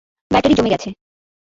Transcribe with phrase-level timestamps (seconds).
[0.31, 0.89] Battery জমে গেছে।